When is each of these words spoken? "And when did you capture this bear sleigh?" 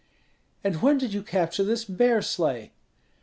"And 0.63 0.81
when 0.81 0.97
did 0.97 1.13
you 1.13 1.21
capture 1.21 1.63
this 1.63 1.85
bear 1.85 2.23
sleigh?" 2.23 2.71